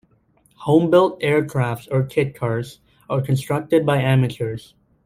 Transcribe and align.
Homebuilt 0.65 1.19
aircraft 1.21 1.87
or 1.91 2.01
kit 2.01 2.33
cars 2.33 2.79
are 3.07 3.21
constructed 3.21 3.85
by 3.85 3.97
amateurs. 4.01 4.73